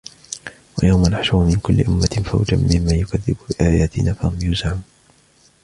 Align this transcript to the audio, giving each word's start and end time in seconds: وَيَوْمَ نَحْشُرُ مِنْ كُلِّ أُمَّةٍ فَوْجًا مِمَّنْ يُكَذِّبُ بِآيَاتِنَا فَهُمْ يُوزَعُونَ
وَيَوْمَ 0.83 1.07
نَحْشُرُ 1.09 1.37
مِنْ 1.37 1.59
كُلِّ 1.59 1.81
أُمَّةٍ 1.81 2.23
فَوْجًا 2.31 2.57
مِمَّنْ 2.57 2.95
يُكَذِّبُ 2.95 3.35
بِآيَاتِنَا 3.59 4.13
فَهُمْ 4.13 4.37
يُوزَعُونَ 4.41 4.83